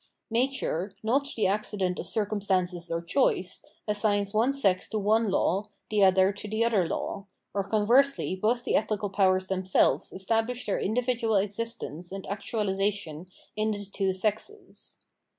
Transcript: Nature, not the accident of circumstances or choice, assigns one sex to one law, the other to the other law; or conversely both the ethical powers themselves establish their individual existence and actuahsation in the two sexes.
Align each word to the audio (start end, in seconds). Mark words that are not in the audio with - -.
Nature, 0.31 0.93
not 1.03 1.27
the 1.35 1.45
accident 1.45 1.99
of 1.99 2.07
circumstances 2.07 2.89
or 2.89 3.03
choice, 3.03 3.63
assigns 3.87 4.33
one 4.33 4.51
sex 4.51 4.89
to 4.89 4.97
one 4.97 5.29
law, 5.29 5.69
the 5.91 6.03
other 6.03 6.33
to 6.33 6.47
the 6.47 6.65
other 6.65 6.87
law; 6.87 7.27
or 7.53 7.63
conversely 7.63 8.35
both 8.35 8.63
the 8.63 8.75
ethical 8.75 9.11
powers 9.11 9.45
themselves 9.45 10.11
establish 10.11 10.65
their 10.65 10.79
individual 10.79 11.35
existence 11.35 12.11
and 12.11 12.23
actuahsation 12.23 13.27
in 13.55 13.69
the 13.69 13.85
two 13.85 14.11
sexes. 14.11 14.97